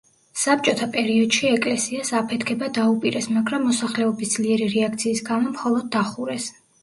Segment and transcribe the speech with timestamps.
[0.43, 6.49] საბჭოთა პერიოდში ეკლესიას აფეთქება დაუპირეს, მაგრამ მოსახლეობის ძლიერი რეაქციის გამო მხოლოდ დახურეს.